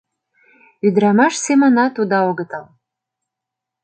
Ӱдырамаш 0.87 1.33
семынат 1.45 1.93
уда 2.01 2.19
огытыл. 2.29 2.65